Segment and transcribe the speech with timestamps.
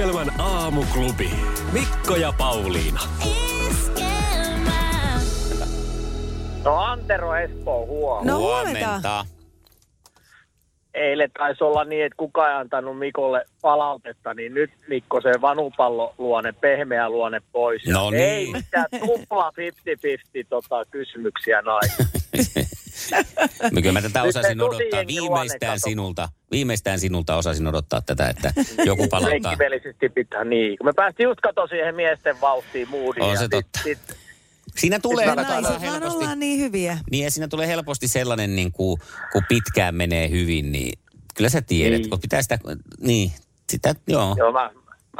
[0.00, 1.30] Iskelmän aamuklubi.
[1.72, 3.00] Mikko ja Pauliina.
[6.64, 8.32] No Antero Espoo huomenta.
[8.32, 9.26] No huomenta.
[10.94, 16.14] Eilen taisi olla niin, että kukaan ei antanut Mikolle palautetta, niin nyt Mikko se vanupallo
[16.18, 17.86] luonne, pehmeä luonne pois.
[17.86, 18.22] No niin.
[18.22, 19.52] Ei mitään tupla 50-50
[20.48, 22.10] tota, kysymyksiä naisille.
[23.74, 25.88] Kyllä mä tätä osasin odottaa viimeistään kato.
[25.88, 26.28] sinulta.
[26.50, 28.52] Viimeistään sinulta osasin odottaa tätä, että
[28.84, 29.30] joku palauttaa.
[29.50, 30.78] Lenkkipelisesti pitää niin.
[30.78, 33.22] Kun me päästiin just kato siihen miesten vauhtiin moodiin.
[33.22, 33.80] On ja se sit- totta.
[33.84, 33.98] Sit,
[34.76, 36.98] Siinä tulee Me Sitten kato, naiset vaan helposti, ollaan niin hyviä.
[37.10, 39.00] niin ja siinä tulee helposti sellainen, niin kuin,
[39.32, 40.98] kun pitkään menee hyvin, niin
[41.34, 42.10] kyllä sä tiedät, Niin.
[42.10, 42.58] kun pitää sitä,
[43.00, 43.32] niin,
[43.70, 44.34] sitä, joo.
[44.38, 44.70] joo, mä,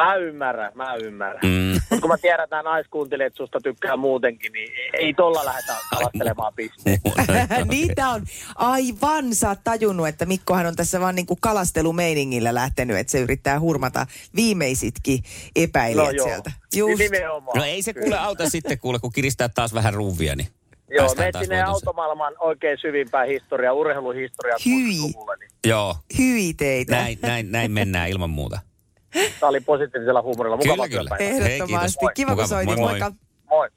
[0.05, 1.41] mä ymmärrän, mä ymmärrän.
[1.43, 1.81] Mm.
[1.91, 6.53] Mutta kun mä tiedän, että nämä naiskuuntelijat susta tykkää muutenkin, niin ei tolla lähdetä kalastelemaan
[6.57, 7.01] pisteen.
[7.71, 8.23] Niitä on
[8.55, 13.61] aivan, sä oot tajunnut, että Mikkohan on tässä vaan niinku kalastelumeiningillä lähtenyt, että se yrittää
[13.61, 15.23] hurmata viimeisitkin
[15.57, 16.53] epäilijät No joo, sieltä.
[16.77, 16.99] Just.
[16.99, 17.59] nimenomaan.
[17.59, 20.49] No ei se kuule auta sitten kuule, kun kiristää taas vähän ruuvia, niin
[20.91, 24.99] Joo, me sinne automaailman oikein syvimpään historiaa, urheiluhistoriaa Hyi.
[24.99, 25.37] 60-luvulle.
[25.37, 26.97] Niin Joo, Hyi teitä.
[26.97, 28.59] näin, näin, näin mennään ilman muuta.
[29.41, 30.57] Tämä oli positiivisella huumorilla.
[30.57, 31.17] Mukavaa Kyllä, kyllä.
[31.39, 31.99] Hei, Ehdottomasti.
[31.99, 32.15] kiitos.
[32.15, 32.47] Kiva, kun Mukava.
[32.47, 32.77] soitit.
[32.77, 33.01] Moi, moi.
[33.01, 33.13] Moikka.
[33.51, 33.69] Moi.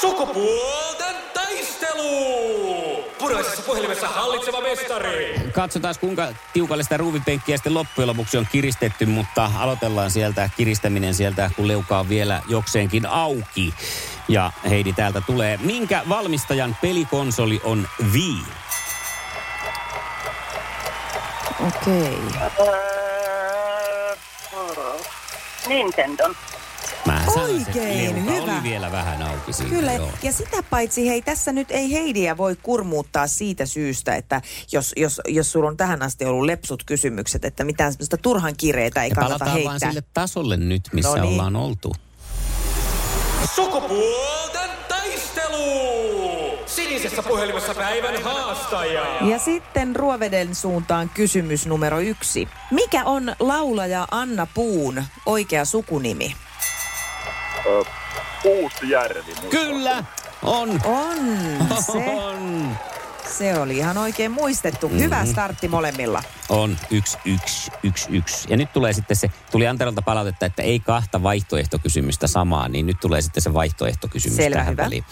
[0.00, 3.04] Sukupuolten taistelu!
[3.18, 5.40] Puraisessa puhelimessa hallitseva mestari.
[5.52, 11.50] Katsotaan kuinka tiukalle sitä ruuvipenkkiä sitten loppujen lopuksi on kiristetty, mutta aloitellaan sieltä kiristäminen sieltä,
[11.56, 13.74] kun leuka on vielä jokseenkin auki.
[14.28, 15.58] Ja Heidi täältä tulee.
[15.62, 18.42] Minkä valmistajan pelikonsoli on Wii?
[21.66, 22.18] Okei.
[22.60, 23.17] Öö,
[25.68, 26.34] Nintendon.
[27.06, 28.42] Mä sanoin, Oikein, hyvä.
[28.42, 29.70] oli vielä vähän auki siinä.
[29.70, 30.10] Kyllä, Joo.
[30.22, 35.20] ja sitä paitsi, hei, tässä nyt ei Heidiä voi kurmuuttaa siitä syystä, että jos, jos,
[35.28, 39.14] jos sulla on tähän asti ollut lepsut kysymykset, että mitään semmoista turhan kireitä ei Ja
[39.14, 39.90] kannata palataan vaan heittää.
[39.90, 41.32] sille tasolle nyt, missä No niin.
[41.32, 41.92] ollaan oltu.
[43.54, 46.17] Sukupuolten taistelu!
[46.98, 49.06] Sinisessä puhelimessa päivän haastaja.
[49.20, 52.48] Ja sitten Ruoveden suuntaan kysymys numero yksi.
[52.70, 56.36] Mikä on laulaja Anna Puun oikea sukunimi?
[58.42, 59.34] Puustijärvi.
[59.50, 60.04] Kyllä,
[60.42, 60.80] on.
[60.84, 61.18] On
[61.82, 61.98] se.
[62.16, 62.76] On.
[63.38, 64.88] Se oli ihan oikein muistettu.
[64.88, 65.02] Mm-hmm.
[65.02, 66.22] Hyvä startti molemmilla.
[66.48, 68.46] On yksi, yksi, yksi, yksi.
[68.50, 73.00] Ja nyt tulee sitten se, tuli Anterolta palautetta, että ei kahta vaihtoehtokysymystä samaa, niin nyt
[73.00, 74.84] tulee sitten se vaihtoehtokysymys Selvä, tähän hyvä.
[74.84, 75.04] väliin.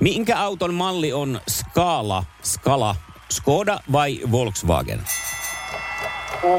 [0.00, 2.96] Minkä auton malli on Scala, Scala,
[3.30, 5.02] Skoda vai Volkswagen?
[6.44, 6.58] Öö,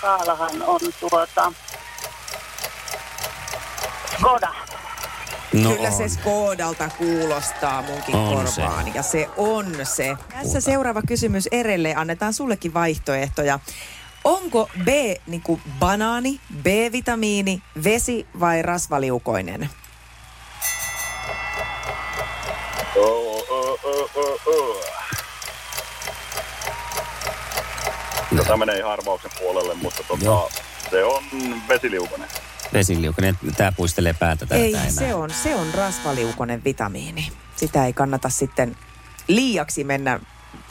[0.00, 1.52] Kaalahan on tuota...
[4.18, 4.54] Skoda.
[5.52, 6.10] No Kyllä se on.
[6.10, 8.60] Skodalta kuulostaa munkin On se.
[8.60, 8.94] korvaan.
[8.94, 10.16] Ja se on se.
[10.28, 11.94] Tässä seuraava kysymys Erelle.
[11.94, 13.58] Annetaan sullekin vaihtoehtoja.
[14.24, 14.88] Onko B
[15.26, 19.70] niin kuin banaani, B-vitamiini, vesi vai rasvaliukoinen?
[22.96, 24.76] Oh, oh, oh, oh, oh.
[28.30, 30.50] No, tämä menee ihan arvauksen puolelle, mutta tota, Joo.
[30.90, 31.22] se on
[31.68, 32.28] vesiliukonen.
[32.72, 34.90] Vesiliukonen, tämä puistelee päätä täältä Ei, enää.
[34.90, 37.32] se on, se on rasvaliukonen vitamiini.
[37.56, 38.76] Sitä ei kannata sitten
[39.28, 40.20] liiaksi mennä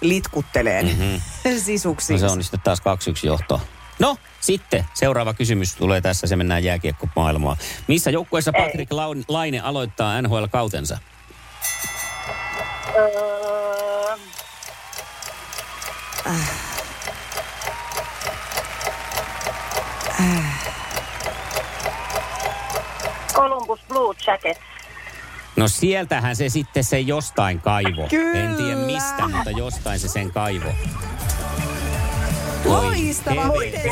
[0.01, 1.21] litkutteleen mm-hmm.
[1.65, 2.13] sisuksi.
[2.13, 2.83] No se on sitten taas 2-1
[3.23, 3.61] johto.
[3.99, 7.57] No, sitten seuraava kysymys tulee tässä, se mennään jääkiekkomaailmaan.
[7.87, 8.91] Missä joukkueessa Patrick
[9.27, 10.97] Laine aloittaa NHL-kautensa?
[12.95, 14.15] Öö,
[23.39, 24.59] Columbus Blue Jackets.
[25.55, 28.07] No sieltähän se sitten se jostain kaivo.
[28.09, 28.39] Kyllä.
[28.39, 30.69] En tiedä mistä, mutta jostain se sen kaivo.
[32.65, 33.41] Loistava.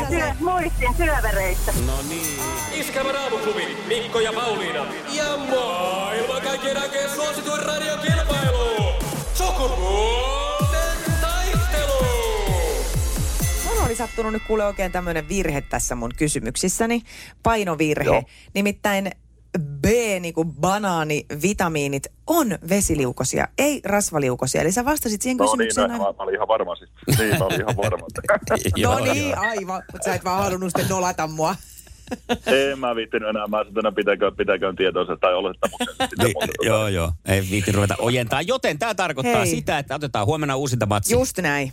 [0.08, 1.72] Työ, muistin syövereistä.
[1.86, 2.40] No niin.
[2.72, 4.86] Iskelmän aamuklubi, Mikko ja Pauliina.
[5.12, 8.92] Ja maailman kaikkien aikeen suosituen radiokilpailu.
[9.34, 12.06] Sukupuolten taistelu!
[13.68, 17.02] Mulla oli sattunut nyt kuule oikein tämmöinen virhe tässä mun kysymyksissäni.
[17.42, 18.04] Painovirhe.
[18.04, 18.22] Joo.
[18.54, 19.10] Nimittäin
[19.58, 19.84] B,
[20.20, 24.60] niin kuin banaani, vitamiinit, on vesiliukosia, ei rasvaliukosia.
[24.60, 25.88] Eli sä vastasit siihen No niin, kysymykseen.
[25.88, 26.90] no, aivan- mä, mä olin ihan varma siis.
[27.18, 28.06] Niin, mä olin ihan varma.
[28.82, 29.82] no niin, aivan.
[29.92, 31.54] Mutta sä et vaan halunnut sitten nolata mua.
[32.46, 33.46] en mä viittinyt enää.
[33.46, 35.88] Mä sanoin, että pitäköön, pitäköön tietoisen tai olettamuksen.
[36.18, 37.12] Niin, joo, joo.
[37.26, 38.42] Ei viitin ruveta ojentaa.
[38.42, 39.46] Joten tämä tarkoittaa Hei.
[39.46, 41.12] sitä, että otetaan huomenna uusinta matsi.
[41.14, 41.72] Just näin.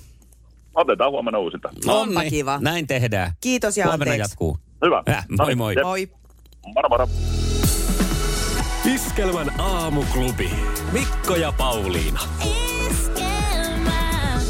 [0.76, 1.70] Otetaan huomenna uusinta.
[1.88, 2.58] Onpa kiva.
[2.62, 3.32] Näin tehdään.
[3.42, 4.32] Kiitos ja Huomenna anteeksi.
[4.32, 4.58] jatkuu.
[4.86, 5.04] Hyvä.
[5.08, 5.74] Moi No niin, moi.
[5.76, 5.84] jep.
[5.84, 6.10] Moi.
[6.76, 7.08] Moro moro.
[8.86, 10.50] Iskelmän aamuklubi,
[10.92, 12.20] Mikko ja Pauliina.
[13.20, 14.42] Iskelmän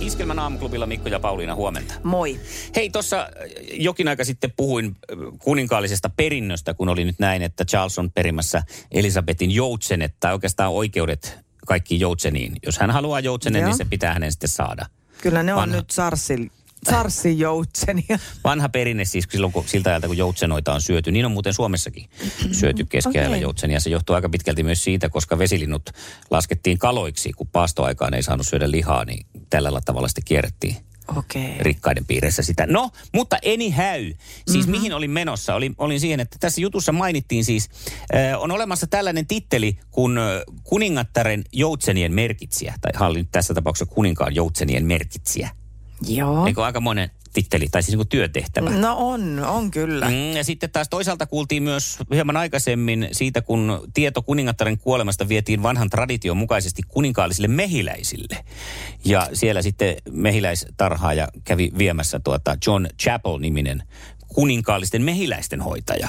[0.00, 1.94] Iskelmän aamuklubilla Mikko ja Pauliina huomenta.
[2.02, 2.40] Moi.
[2.76, 3.28] Hei, tuossa
[3.72, 8.62] jokin aika sitten puhuin äh, kuninkaallisesta perinnöstä, kun oli nyt näin, että Charles on perimässä
[8.90, 12.56] Elisabetin joutsenet, tai oikeastaan oikeudet kaikkiin joutseniin.
[12.66, 13.68] Jos hän haluaa joutsenen, Joo.
[13.68, 14.86] niin se pitää hänen sitten saada.
[15.22, 15.76] Kyllä ne on Vanha.
[15.76, 16.50] nyt Sarsin,
[16.90, 18.18] Sarsin joutsenia.
[18.44, 21.12] Vanha perinne siis silloin, kun, siltä ajalta, kun joutsenoita on syöty.
[21.12, 22.08] Niin on muuten Suomessakin
[22.52, 23.42] syöty keskiajalla Okei.
[23.42, 23.80] joutsenia.
[23.80, 25.90] Se johtuu aika pitkälti myös siitä, koska vesilinnut
[26.30, 30.76] laskettiin kaloiksi, kun paastoaikaan ei saanut syödä lihaa, niin tällä tavalla sitten kierrettiin.
[31.16, 31.42] Okay.
[31.58, 32.66] rikkaiden piirissä sitä.
[32.66, 34.70] No, mutta anyhow, siis mm-hmm.
[34.70, 35.54] mihin olin menossa?
[35.54, 37.68] Olin, olin siihen, että tässä jutussa mainittiin siis,
[38.14, 40.24] äh, on olemassa tällainen titteli kuin äh,
[40.64, 45.50] kuningattaren joutsenien merkitsijä, tai hallin tässä tapauksessa kuninkaan joutsenien merkitsijä.
[46.08, 46.46] Joo.
[46.46, 48.70] Eikö aika monen titteli, tai siis niin kuin työtehtävä?
[48.70, 50.08] No on, on kyllä.
[50.08, 55.62] Mm, ja sitten taas toisaalta kuultiin myös hieman aikaisemmin siitä, kun tieto kuningattaren kuolemasta vietiin
[55.62, 58.44] vanhan tradition mukaisesti kuninkaallisille mehiläisille.
[59.04, 63.82] Ja siellä sitten mehiläistarhaaja kävi viemässä tuota John Chapel-niminen
[64.34, 66.08] kuninkaallisten mehiläisten hoitaja.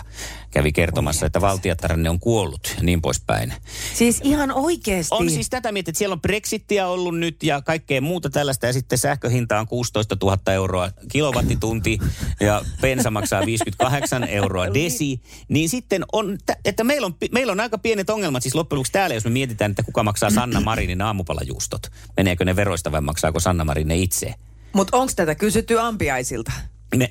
[0.51, 3.53] Kävi kertomassa, että valtiattaranne on kuollut ja niin poispäin.
[3.93, 5.15] Siis ihan oikeesti.
[5.15, 8.73] On siis tätä mietit, että siellä on Brexittiä ollut nyt ja kaikkea muuta tällaista ja
[8.73, 11.99] sitten sähköhinta on 16 000 euroa kilowattitunti
[12.39, 15.21] ja bensa maksaa 58 euroa desi.
[15.47, 18.91] Niin sitten on, tä- että meillä on, meillä on aika pienet ongelmat siis loppujen lopuksi
[18.91, 21.81] täällä, jos me mietitään, että kuka maksaa Sanna Marinin aamupalajuustot.
[22.17, 24.33] Meneekö ne veroista vai maksaako Sanna Marin ne itse?
[24.73, 26.51] Mutta onko tätä kysytty ampiaisilta?
[26.95, 27.09] Me,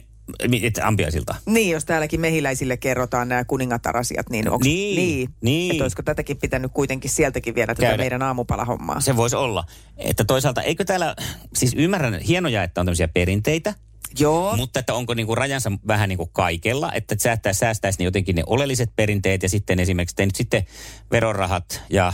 [0.82, 1.35] ampiaisilta.
[1.47, 5.73] Niin, jos täälläkin mehiläisille kerrotaan nämä kuningatarasiat, niin onko Niin, niin, niin.
[5.73, 8.03] Että olisiko tätäkin pitänyt kuitenkin sieltäkin viedä tätä Käydä.
[8.03, 9.00] meidän aamupalahommaa?
[9.00, 9.65] Se voisi olla.
[9.97, 11.17] Että toisaalta, eikö täällä,
[11.55, 13.75] siis ymmärrän, hienoja, että on tämmöisiä perinteitä,
[14.19, 14.56] Joo.
[14.56, 18.43] Mutta että onko niinku rajansa vähän niin kuin kaikella, että säästää, säästäisi ne jotenkin ne
[18.47, 20.67] oleelliset perinteet ja sitten esimerkiksi te nyt sitten
[21.11, 22.12] verorahat ja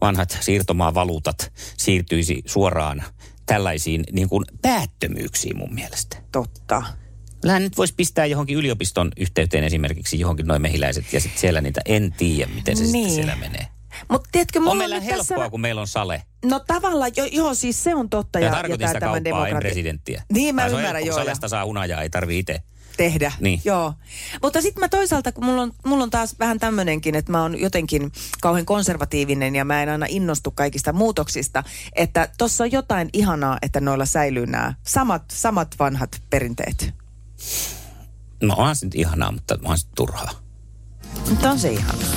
[0.00, 3.02] vanhat siirtomaavaluutat siirtyisi suoraan
[3.46, 6.16] tällaisiin niin kuin päättömyyksiin mun mielestä.
[6.32, 6.82] Totta.
[7.44, 11.80] Kyllähän nyt voisi pistää johonkin yliopiston yhteyteen esimerkiksi johonkin noin mehiläiset ja sitten siellä niitä
[11.84, 12.92] en tiedä, miten se niin.
[12.92, 13.66] Sitten siellä menee.
[14.08, 15.50] Mutta tiedätkö, mulla On meillä nyt helppoa, tässä...
[15.50, 16.22] kun meillä on sale.
[16.44, 18.38] No tavallaan, jo, joo, siis se on totta.
[18.40, 20.22] Ja, Ja, tarkoitin sitä kauppaa, en demokrati- presidenttiä.
[20.32, 21.18] Niin, mä on ymmärrän, helppo, joo.
[21.18, 22.62] ja- Salesta saa hunajaa, ei tarvi itse.
[22.96, 23.32] tehdä.
[23.40, 23.60] Niin.
[23.64, 23.94] Joo.
[24.42, 27.60] Mutta sitten mä toisaalta, kun mulla on, mulla on taas vähän tämmöinenkin, että mä oon
[27.60, 31.62] jotenkin kauhean konservatiivinen ja mä en aina innostu kaikista muutoksista,
[31.92, 36.94] että tossa on jotain ihanaa, että noilla säilyy nämä samat, samat vanhat perinteet.
[38.42, 40.30] No onhan se nyt ihanaa, mutta onhan se turhaa.
[41.30, 42.08] Mutta on se ihanaa.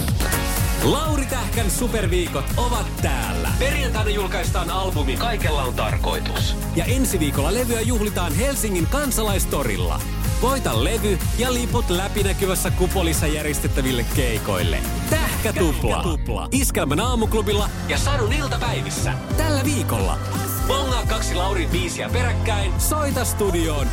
[0.84, 3.52] Lauri Tähkän superviikot ovat täällä.
[3.60, 6.56] Perjantaina julkaistaan albumi Kaikella on tarkoitus.
[6.76, 10.02] Ja ensi viikolla levyä juhlitaan Helsingin kansalaistorilla.
[10.42, 14.80] Voita levy ja liput läpinäkyvässä kupolissa järjestettäville keikoille.
[15.10, 16.04] Tähkätupla.
[16.04, 16.48] Tupla.
[16.52, 19.14] Iskelmän aamuklubilla ja Sadun iltapäivissä.
[19.38, 20.20] Tällä viikolla.
[20.68, 22.82] Bongaa kaksi Laurin biisiä peräkkäin.
[22.82, 23.88] Soita studioon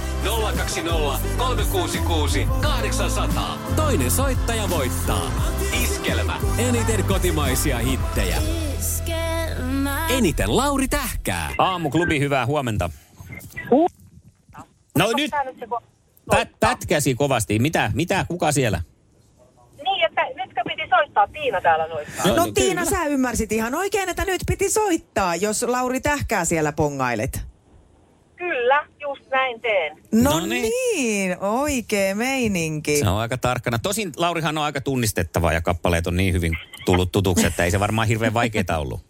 [0.57, 3.59] 020 366 800.
[3.77, 5.31] Toinen soittaja voittaa.
[5.83, 6.41] Iskelmä.
[6.59, 8.37] Eniten kotimaisia hittejä.
[10.09, 11.51] Eniten Lauri Tähkää.
[11.59, 12.91] Aamuklubi, hyvää huomenta.
[14.99, 15.31] No nyt
[16.31, 17.59] pät, pätkäsi kovasti.
[17.59, 18.83] Mitä, mitä, kuka siellä?
[19.85, 20.83] Niin, että nytkö piti
[21.15, 21.27] soittaa?
[21.43, 22.27] Tiina täällä soittaa.
[22.27, 22.99] No, No niin, Tiina, kyllä.
[22.99, 27.41] sä ymmärsit ihan oikein, että nyt piti soittaa, jos Lauri Tähkää siellä pongailet.
[28.37, 29.97] Kyllä, just näin teen.
[30.13, 30.63] No, No no niin.
[30.97, 32.97] niin, oikea meininki.
[32.99, 33.79] Se on aika tarkkana.
[33.79, 36.53] Tosin Laurihan on aika tunnistettava ja kappaleet on niin hyvin
[36.85, 39.01] tullut tutuksi, että ei se varmaan hirveän vaikeaa ollut.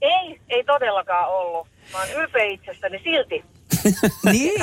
[0.00, 1.68] Ei, ei todellakaan ollut.
[1.92, 3.44] Mä oon ylpeä itsestäni silti.
[4.32, 4.62] Niin,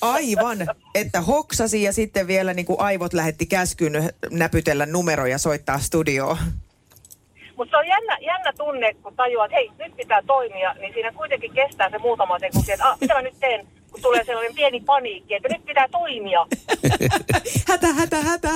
[0.00, 0.58] aivan,
[0.94, 3.92] että hoksasi ja sitten vielä niin kuin aivot lähetti käskyn
[4.30, 6.36] näpytellä numeroja soittaa studioon.
[7.56, 11.12] Mutta se on jännä, jännä tunne, kun tajuaa, että hei, nyt pitää toimia, niin siinä
[11.12, 14.80] kuitenkin kestää se muutama sekunti, että ah, mitä mä nyt teen, kun tulee sellainen pieni
[14.80, 16.46] paniikki, että nyt pitää toimia.
[17.68, 18.48] Hätä, hätä, hätä.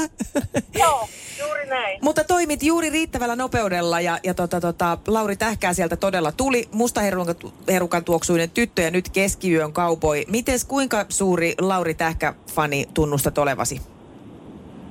[0.82, 1.08] Joo,
[1.40, 1.98] juuri näin.
[2.02, 6.68] Mutta toimit juuri riittävällä nopeudella ja, ja tota, tota, Lauri Tähkää sieltä todella tuli.
[6.72, 7.34] Musta herukan,
[7.68, 10.24] herukan tuoksuinen tyttö ja nyt keskiyön kaupoi.
[10.28, 13.80] Mites kuinka suuri Lauri Tähkä-fani tunnustat olevasi?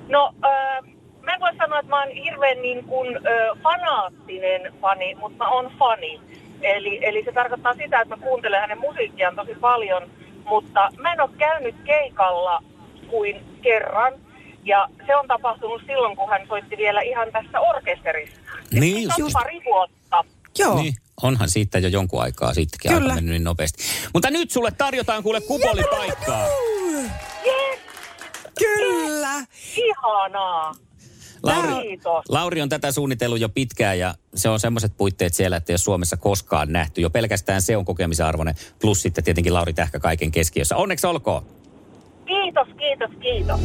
[0.10, 5.16] No, äh, mä en voi sanoa, että mä oon hirveän niin kuin, äh, fanaattinen fani,
[5.16, 6.22] mutta mä oon fani.
[6.62, 10.10] Eli, eli se tarkoittaa sitä, että mä kuuntelen hänen musiikkiaan tosi paljon,
[10.46, 12.64] mutta mä en ole käynyt keikalla
[13.10, 14.14] kuin kerran.
[14.64, 18.36] Ja se on tapahtunut silloin, kun hän soitti vielä ihan tässä orkesterissa.
[18.72, 19.34] Niin, on just.
[19.34, 20.26] pari vuotta.
[20.60, 20.76] Joo.
[20.76, 23.04] Niin, onhan siitä jo jonkun aikaa sittenkin Kyllä.
[23.04, 23.84] aika mennyt niin nopeasti.
[24.14, 26.48] Mutta nyt sulle tarjotaan kuule kupolipaikkaa.
[27.46, 27.80] Yes,
[28.60, 29.34] Kyllä.
[29.78, 30.72] ihanaa.
[31.44, 32.26] Lauri, Kiitos.
[32.30, 36.18] Lauri on tätä suunnitellut jo pitkään ja se on semmoiset puitteet siellä, että jos Suomessa
[36.18, 37.02] koskaan nähty.
[37.02, 38.56] Jo pelkästään se on kokemisen arvoinen.
[38.82, 40.76] Plus sitten tietenkin Lauri Tähkä kaiken keskiössä.
[40.76, 41.46] Onneksi olkoon.
[42.26, 43.60] Kiitos, kiitos, kiitos.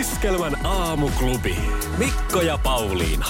[0.00, 1.56] Iskelmän aamuklubi.
[1.98, 3.26] Mikko ja Pauliina.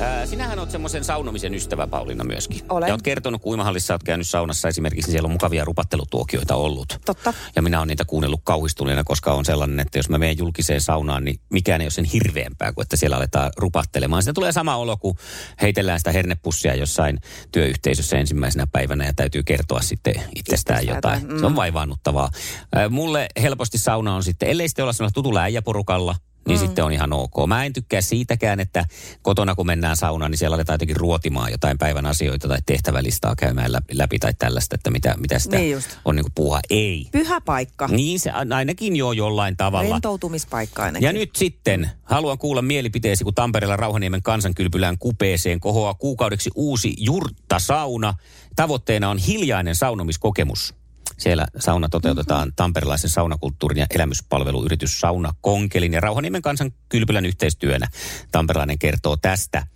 [0.00, 2.60] Ää, sinähän oot semmoisen saunomisen ystävä, Pauliina, myöskin.
[2.68, 2.88] Olen.
[2.88, 6.98] Ja oot kertonut, kun uimahallissa oot käynyt saunassa esimerkiksi, niin siellä on mukavia rupattelutuokioita ollut.
[7.04, 7.34] Totta.
[7.56, 11.24] Ja minä olen niitä kuunnellut kauhistuneena, koska on sellainen, että jos mä menen julkiseen saunaan,
[11.24, 14.22] niin mikään ei ole sen hirveämpää kuin, että siellä aletaan rupattelemaan.
[14.22, 15.16] Siitä tulee sama olo, kun
[15.62, 17.18] heitellään sitä hernepussia jossain
[17.52, 20.96] työyhteisössä ensimmäisenä päivänä ja täytyy kertoa sitten itsestään jotain.
[20.96, 21.40] jotain, mm.
[21.40, 22.30] Se on vaivaannuttavaa.
[22.74, 26.16] Ää, Mulle helposti sauna on sitten, ellei sitten olla sellaisella tutulla äijäporukalla,
[26.48, 26.66] niin mm.
[26.66, 27.34] sitten on ihan ok.
[27.46, 28.84] Mä en tykkää siitäkään, että
[29.22, 33.72] kotona kun mennään saunaan, niin siellä aletaan jotenkin ruotimaan jotain päivän asioita tai tehtävälistaa käymään
[33.72, 35.98] läpi, läpi tai tällaista, että mitä, mitä sitä Niin just.
[36.04, 36.60] on niin puuhaa.
[36.70, 37.08] Ei.
[37.12, 37.88] Pyhä paikka.
[37.88, 39.92] Niin se ainakin jo jollain tavalla.
[39.94, 41.06] Rentoutumispaikka ainakin.
[41.06, 48.14] Ja nyt sitten haluan kuulla mielipiteesi, kun Tampereella Rauhaniemen kansankylpylään kupeeseen kohoaa kuukaudeksi uusi jurttasauna.
[48.56, 50.79] Tavoitteena on hiljainen saunomiskokemus.
[51.18, 52.56] Siellä sauna toteutetaan mm-hmm.
[52.56, 57.86] tamperelaisen saunakulttuurin ja elämyspalveluyritys Sauna Konkelin ja Rauhaniemen kansankylpylän yhteistyönä.
[58.32, 59.66] Tamperelainen kertoo tästä.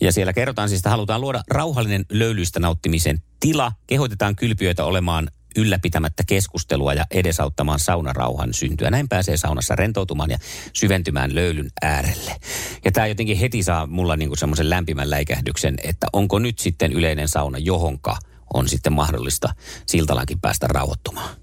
[0.00, 3.72] Ja siellä kerrotaan siis, että halutaan luoda rauhallinen löylyistä nauttimisen tila.
[3.86, 8.90] Kehotetaan kylpiöitä olemaan ylläpitämättä keskustelua ja edesauttamaan saunarauhan syntyä.
[8.90, 10.38] Näin pääsee saunassa rentoutumaan ja
[10.72, 12.36] syventymään löylyn äärelle.
[12.84, 17.28] Ja tämä jotenkin heti saa mulla niinku semmoisen lämpimän läikähdyksen, että onko nyt sitten yleinen
[17.28, 18.16] sauna, johonka
[18.54, 19.54] on sitten mahdollista
[19.86, 21.36] siltalankin päästä rauhoittumaan.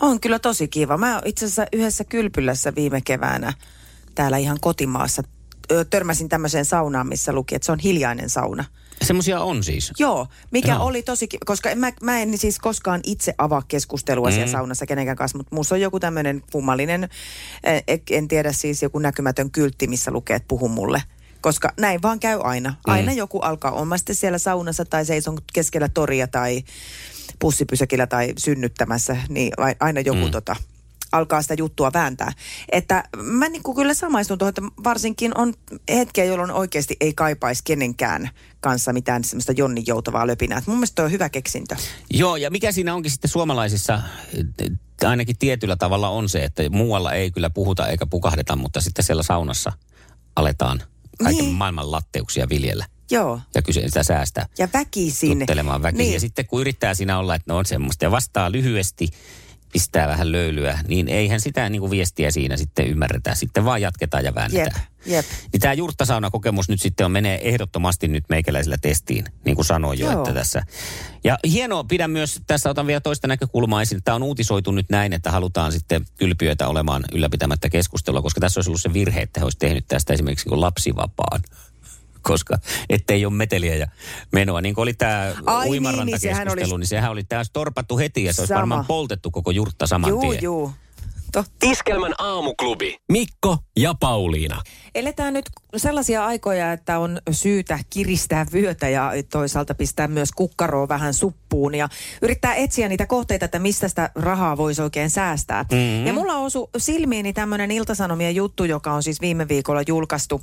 [0.00, 0.96] On kyllä tosi kiva.
[0.96, 3.52] Mä itse asiassa yhdessä kylpylässä viime keväänä
[4.14, 5.22] täällä ihan kotimaassa
[5.90, 8.64] törmäsin tämmöiseen saunaan, missä luki, että se on hiljainen sauna.
[9.02, 9.92] Semmoisia on siis.
[9.98, 10.84] Joo, mikä Joo.
[10.84, 14.34] oli tosi kiva, koska en mä, mä en siis koskaan itse avaa keskustelua mm.
[14.34, 17.08] siellä saunassa kenenkään kanssa, mutta musta on joku tämmöinen kummallinen,
[17.64, 21.02] eh, en tiedä siis joku näkymätön kyltti, missä lukee, että puhu mulle.
[21.40, 22.74] Koska näin vaan käy aina.
[22.86, 26.62] Aina joku alkaa, on mä sitten siellä saunassa tai seison keskellä toria tai
[27.38, 30.30] pussipysäkillä tai synnyttämässä, niin ai- aina joku mm.
[30.30, 30.56] tota,
[31.12, 32.32] alkaa sitä juttua vääntää.
[32.72, 35.54] Että mä niin kuin kyllä samaistun tuohon, että varsinkin on
[35.88, 38.30] hetkiä, jolloin oikeasti ei kaipaisi kenenkään
[38.60, 40.58] kanssa mitään semmoista jonnin joutavaa löpinää.
[40.58, 41.76] Et mun mielestä toi on hyvä keksintö.
[42.10, 44.02] Joo, ja mikä siinä onkin sitten suomalaisissa,
[45.04, 49.22] ainakin tietyllä tavalla on se, että muualla ei kyllä puhuta eikä pukahdeta, mutta sitten siellä
[49.22, 49.72] saunassa
[50.36, 50.82] aletaan
[51.22, 51.54] kaiken Niin.
[51.54, 52.86] maailman latteuksia viljellä.
[53.10, 53.40] Joo.
[53.54, 54.46] Ja kyse sitä säästää.
[54.58, 55.38] Ja väkisin.
[55.38, 55.98] Tuttelemaan väkisin.
[56.04, 56.14] Niin.
[56.14, 59.08] Ja sitten kun yrittää siinä olla, että no on semmoista ja vastaa lyhyesti,
[59.72, 63.34] pistää vähän löylyä, niin eihän sitä niin kuin viestiä siinä sitten ymmärretä.
[63.34, 64.86] Sitten vaan jatketaan ja Jep, väännetään.
[65.06, 65.24] jep.
[65.52, 70.10] Niin tämä jurttasauna-kokemus nyt sitten on, menee ehdottomasti nyt meikäläisellä testiin, niin kuin sanoin jo,
[70.10, 70.18] Joo.
[70.20, 70.62] että tässä.
[71.24, 75.12] Ja hienoa, pidän myös, tässä otan vielä toista näkökulmaa esiin, tämä on uutisoitu nyt näin,
[75.12, 79.44] että halutaan sitten kylpiöitä olemaan ylläpitämättä keskustelua, koska tässä olisi ollut se virhe, että he
[79.44, 81.40] olisi tehnyt tästä esimerkiksi lapsivapaan.
[82.22, 82.58] Koska
[82.88, 83.86] ettei ole meteliä ja
[84.32, 84.60] menoa.
[84.60, 87.98] Niin kuin oli tämä Ai niin, uimarantakeskustelu, niin, sehän olisi- niin sehän oli täys torpattu
[87.98, 88.58] heti ja se olisi Sama.
[88.58, 90.42] varmaan poltettu koko jurtta saman Juu, tien.
[90.42, 90.72] juu.
[91.32, 91.66] Totta.
[91.66, 92.96] Iskelmän aamuklubi.
[93.12, 94.62] Mikko ja Pauliina.
[94.94, 95.44] Eletään nyt
[95.76, 101.88] sellaisia aikoja, että on syytä kiristää vyötä ja toisaalta pistää myös kukkaroa vähän suppuun ja
[102.22, 105.62] yrittää etsiä niitä kohteita, että mistä sitä rahaa voisi oikein säästää.
[105.62, 106.06] Mm-hmm.
[106.06, 110.42] Ja mulla osu silmiini tämmöinen Iltasanomien juttu, joka on siis viime viikolla julkaistu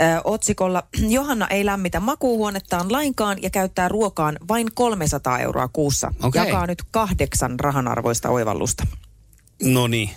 [0.00, 6.14] ö, otsikolla Johanna ei lämmitä makuuhuonettaan lainkaan ja käyttää ruokaan vain 300 euroa kuussa.
[6.22, 6.44] Okei.
[6.44, 8.84] Jakaa nyt kahdeksan rahanarvoista oivallusta.
[9.62, 10.10] No niin.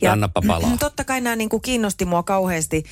[0.00, 0.76] Ja annapa palaa.
[0.80, 2.84] Totta kai nämä niin kuin kiinnosti mua kauheasti,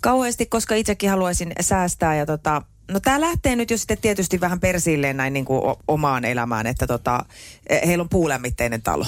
[0.00, 2.16] kauheasti, koska itsekin haluaisin säästää.
[2.16, 6.24] Ja tota, no tämä lähtee nyt jo sitten tietysti vähän persilleen näin niin kuin omaan
[6.24, 7.24] elämään, että tota,
[7.68, 9.06] eh, heillä on puulämmitteinen talo.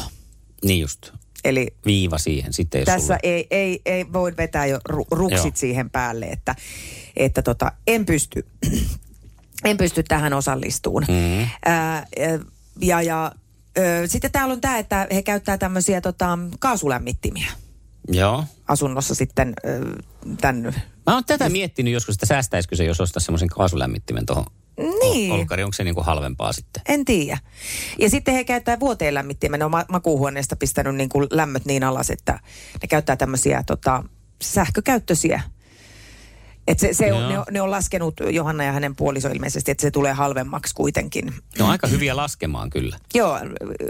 [0.64, 1.12] Niin just.
[1.44, 3.18] Eli Viiva siihen sitten, jos tässä sulla...
[3.22, 5.56] ei, ei, ei voi vetää jo ru- ruksit Joo.
[5.56, 6.54] siihen päälle, että,
[7.16, 8.46] että tota, en pysty,
[9.64, 11.04] en pysty tähän osallistuun.
[11.08, 11.48] Mm.
[11.64, 12.06] Ää,
[12.80, 13.32] ja, ja
[14.06, 17.52] sitten täällä on tämä, että he käyttää tämmöisiä tota, kaasulämmittimiä
[18.08, 18.44] Joo.
[18.68, 19.54] asunnossa sitten
[20.40, 20.62] tämän...
[21.06, 24.44] Mä oon tätä miettinyt joskus, että säästäisikö se, jos ostaisi semmoisen kaasulämmittimen tuohon
[25.00, 25.32] Niin.
[25.32, 25.62] olkari.
[25.62, 26.82] Onko se niinku halvempaa sitten?
[26.88, 27.38] En tiedä.
[27.98, 29.58] Ja sitten he käyttää vuoteen lämmittimen.
[29.58, 32.32] Ne on ma- makuuhuoneesta pistänyt niin kuin lämmöt niin alas, että
[32.82, 34.04] ne käyttää tämmöisiä tota,
[34.42, 35.42] sähkökäyttöisiä.
[36.66, 39.82] Et se, se on, ne, on, ne on laskenut Johanna ja hänen puoliso ilmeisesti, että
[39.82, 41.26] se tulee halvemmaksi kuitenkin.
[41.58, 42.98] Ne on aika hyviä laskemaan kyllä.
[43.14, 43.40] Joo,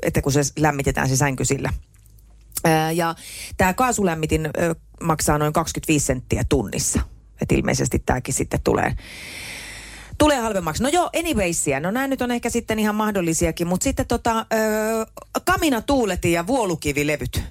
[0.03, 1.73] että kun se lämmitetään se sänky sillä.
[2.95, 3.15] Ja
[3.57, 4.51] tämä kaasulämmitin
[5.03, 7.01] maksaa noin 25 senttiä tunnissa.
[7.43, 8.97] Että ilmeisesti tämäkin sitten tulee,
[10.19, 10.83] tulee halvemmaksi.
[10.83, 11.81] No joo, anywaysia.
[11.81, 13.67] No nämä nyt on ehkä sitten ihan mahdollisiakin.
[13.67, 15.07] Mutta sitten tota, ö,
[15.45, 17.43] kaminatuulet ja vuolukivilevyt.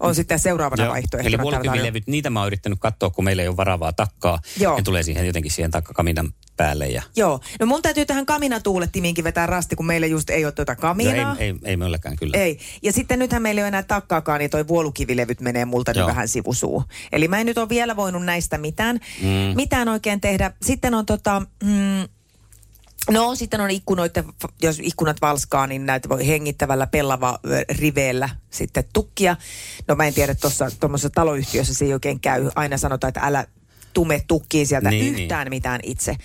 [0.00, 0.92] On sitten seuraavana Joo.
[0.92, 1.28] vaihtoehtona.
[1.28, 4.38] Eli vuolukivilevyt, niitä mä oon yrittänyt katsoa, kun meillä ei ole varavaa takkaa.
[4.60, 4.76] Joo.
[4.76, 6.86] Ne tulee siihen jotenkin siihen takkakaminan päälle.
[6.86, 7.02] Ja...
[7.16, 7.40] Joo.
[7.60, 11.36] No mun täytyy tähän kaminatuulettimiinkin vetää rasti, kun meillä just ei ole tuota kaminaa.
[11.38, 12.38] ei, ei, ei meilläkään kyllä.
[12.38, 12.58] Ei.
[12.82, 16.08] Ja sitten nythän meillä ei ole enää takkaakaan, niin toi vuolukivilevyt menee multa nyt Joo.
[16.08, 16.84] vähän sivusuu.
[17.12, 19.56] Eli mä en nyt ole vielä voinut näistä mitään, mm.
[19.56, 20.52] mitään oikein tehdä.
[20.62, 21.42] Sitten on tota...
[21.64, 22.08] Mm,
[23.10, 24.24] No sitten on ikkunoiden,
[24.62, 27.38] jos ikkunat valskaa, niin näitä voi hengittävällä pellava
[27.78, 29.36] riveellä sitten tukkia.
[29.88, 32.50] No mä en tiedä, tuossa tuommoisessa taloyhtiössä se ei oikein käy.
[32.54, 33.46] Aina sanotaan, että älä
[33.96, 35.50] tume tukkiin sieltä Niin, niin, yhtään niin.
[35.50, 36.16] mitään itse.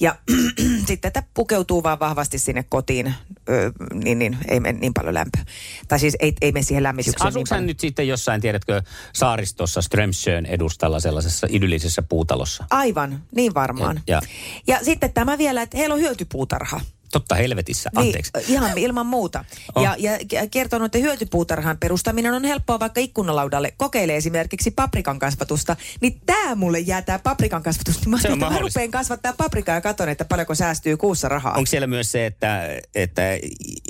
[0.00, 0.16] Ja
[0.88, 3.14] sitten että pukeutuu vaan vahvasti sinne kotiin,
[3.48, 5.44] ö, niin, niin ei mene niin paljon lämpöä.
[5.88, 7.66] Tai siis ei, ei mene siihen lämmitykseen niin Asuuko hän paljon.
[7.66, 12.64] nyt sitten jossain, tiedätkö, saaristossa Strömsön edustalla sellaisessa idyllisessä puutalossa?
[12.70, 14.00] Aivan, niin varmaan.
[14.06, 14.22] Ja-
[14.66, 16.80] ja sitten tämä vielä, että heillä on hyötypuutarha.
[17.12, 18.30] Totta helvetissä, anteeksi.
[18.36, 19.44] Niin, ihan ilman muuta.
[19.74, 19.82] Oh.
[19.82, 20.18] Ja, ja
[20.50, 23.74] kertonut, että hyötypuutarhan perustaminen on helppoa vaikka ikkunalaudalle.
[23.76, 25.76] Kokeile esimerkiksi paprikan kasvatusta.
[26.00, 28.00] Niin tämä mulle jää tämä paprikan kasvatus.
[28.00, 31.54] Niin mä, Se on mä rupean kasvattaa paprikaa ja katon, että paljonko säästyy kuussa rahaa.
[31.54, 33.22] Onko siellä myös se, että, että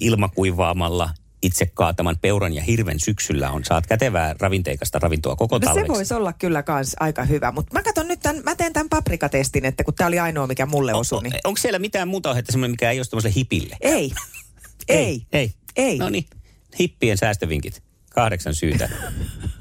[0.01, 1.11] ilmakuivaamalla
[1.43, 5.93] itse kaataman peuran ja hirven syksyllä on, saat kätevää ravinteikasta ravintoa koko No se talveksi?
[5.93, 9.65] voisi olla kyllä kans aika hyvä, mutta mä katson nyt tämän, mä teen tämän paprikatestin,
[9.65, 11.23] että kun tämä oli ainoa, mikä mulle osui.
[11.23, 11.35] Niin...
[11.45, 13.77] Onko siellä mitään muuta ohjetta, semmoinen, mikä ei ole semmoiselle hipille?
[13.81, 14.13] Ei.
[14.89, 15.23] Ei.
[15.33, 15.53] Ei.
[15.77, 15.99] Ei.
[15.99, 16.25] No niin,
[16.79, 17.83] hippien säästövinkit.
[18.11, 18.89] Kahdeksan syytä.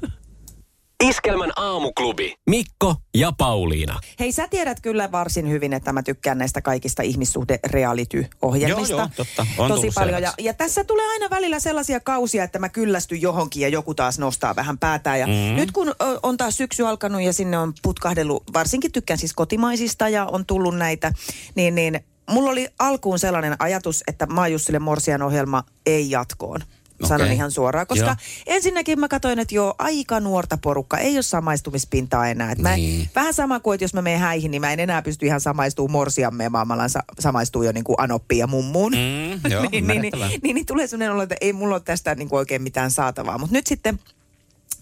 [1.00, 2.34] Iskelmän aamuklubi.
[2.50, 4.00] Mikko ja Pauliina.
[4.20, 8.92] Hei, sä tiedät kyllä varsin hyvin, että mä tykkään näistä kaikista ihmissuhde-reality-ohjelmista.
[8.92, 9.46] Joo, joo, totta.
[9.58, 10.22] On Tosi tullut paljon.
[10.22, 14.18] Ja, ja tässä tulee aina välillä sellaisia kausia, että mä kyllästyn johonkin ja joku taas
[14.18, 15.20] nostaa vähän päätään.
[15.20, 15.56] Ja mm.
[15.56, 20.26] nyt kun on taas syksy alkanut ja sinne on putkahdellut, varsinkin tykkään siis kotimaisista ja
[20.26, 21.12] on tullut näitä,
[21.54, 26.60] niin, niin mulla oli alkuun sellainen ajatus, että Maajussille Morsian ohjelma ei jatkoon.
[27.04, 27.34] Sanon Okei.
[27.34, 28.14] ihan suoraan, koska Joo.
[28.46, 32.52] ensinnäkin mä katsoin, että joo, aika nuorta porukka, ei ole samaistumispintaa enää.
[32.52, 33.08] Et mä, Niin.
[33.14, 35.92] Vähän sama kuin, että jos mä menen häihin, niin mä en enää pysty ihan samaistumaan
[35.92, 38.92] morsiamme, vaan mä alan sa- samaistua jo niin kuin Anoppiin ja mummuun.
[38.92, 42.14] Mm, joo, niin, niin, niin, niin, niin, tulee sellainen olo, että ei mulla ole tästä
[42.14, 43.38] niin kuin oikein mitään saatavaa.
[43.38, 44.00] Mutta nyt sitten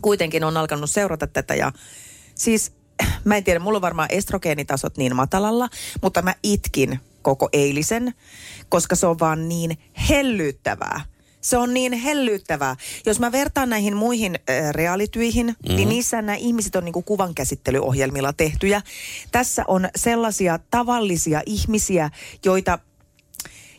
[0.02, 1.72] kuitenkin on alkanut seurata tätä ja
[2.34, 2.72] siis
[3.24, 5.68] mä en tiedä, mulla on varmaan estrogeenitasot niin matalalla,
[6.02, 8.14] mutta mä itkin koko eilisen,
[8.68, 11.00] koska se on vaan niin hellyyttävää.
[11.40, 12.76] Se on niin hellyyttävää.
[13.06, 15.76] Jos mä vertaan näihin muihin äh, realityihin, mm.
[15.76, 18.82] niin niissä nämä ihmiset on niinku kuvankäsittelyohjelmilla tehtyjä.
[19.32, 22.10] Tässä on sellaisia tavallisia ihmisiä,
[22.44, 22.78] joita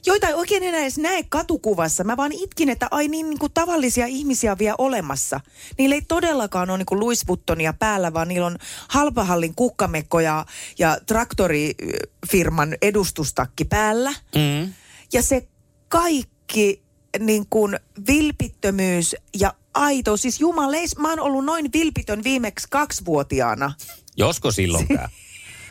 [0.05, 2.03] joita ei oikein enää edes näe katukuvassa.
[2.03, 5.39] Mä vaan itkin, että ai niin, niin kuin tavallisia ihmisiä vielä olemassa.
[5.77, 10.45] Niillä ei todellakaan ole niin kuin Louis Vuittonia päällä, vaan niillä on halpahallin kukkamekko ja,
[10.79, 14.13] ja traktorifirman edustustakki päällä.
[14.35, 14.73] Mm.
[15.13, 15.47] Ja se
[15.87, 16.83] kaikki
[17.19, 23.73] niin kuin vilpittömyys ja aito, siis jumaleis, mä oon ollut noin vilpitön viimeksi kaksivuotiaana.
[24.17, 25.09] Josko sillonkään.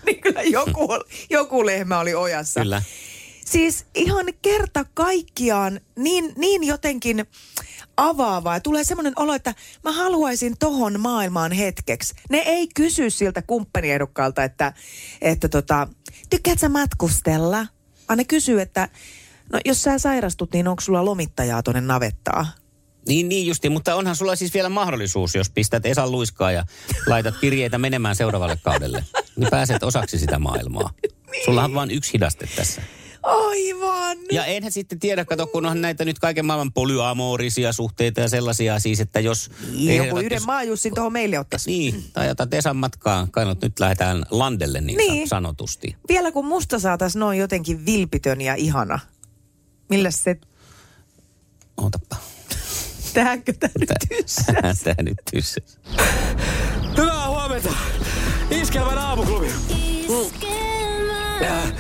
[0.07, 0.89] Niin kyllä joku,
[1.31, 2.61] joku lehmä oli ojassa.
[2.61, 2.83] Kyllä.
[3.45, 7.27] Siis ihan kerta kaikkiaan niin, niin jotenkin
[7.97, 8.55] avaavaa.
[8.55, 12.15] Ja tulee semmoinen olo, että mä haluaisin tohon maailmaan hetkeksi.
[12.31, 14.73] Ne ei kysy siltä kumppaniehdokkaalta, että,
[15.21, 15.89] että tota,
[16.31, 17.67] tykkäät sä matkustella?
[18.09, 18.89] Vaan ne kysyy, että
[19.53, 22.47] no jos sä sairastut, niin onko sulla lomittajaa tuonne navettaa?
[23.09, 26.65] Niin, niin justi, mutta onhan sulla siis vielä mahdollisuus, jos pistät Esan luiskaa ja
[27.07, 29.05] laitat kirjeitä menemään seuraavalle kaudelle.
[29.37, 30.91] Niin pääset osaksi sitä maailmaa.
[31.45, 32.83] Sulla on vain yksi hidaste tässä.
[33.23, 34.19] Aivan!
[34.33, 38.79] Ja enhän sitten tiedä, kato, kun onhan näitä nyt kaiken maailman polyamorisia suhteita ja sellaisia
[38.81, 39.51] siis, että jos...
[39.73, 41.71] Niin, Joku ehdot- yhden maajussin tuohon meille ottaisi.
[41.71, 45.13] Niin, tai otat Esan matkaan, kannat nyt lähdetään landelle niin, Niin.
[45.13, 45.29] niin.
[45.29, 45.97] sanotusti.
[46.09, 48.99] Vielä kun musta saataisiin noin jotenkin vilpitön ja ihana.
[49.89, 50.37] Millä se
[51.77, 52.17] Ootappa.
[53.15, 53.89] tähänkö tämä nyt
[54.47, 55.79] Tää, tää nyt tyssäs.
[56.97, 57.71] Hyvää huomenta.
[58.51, 59.49] Iskelmän aamuklubi.
[61.43, 61.73] Äh,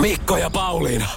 [0.00, 1.08] Mikko ja Pauliina.